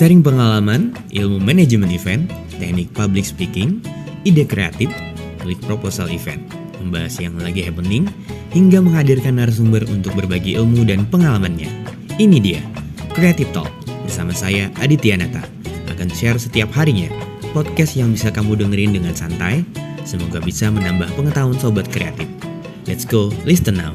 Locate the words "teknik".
2.56-2.88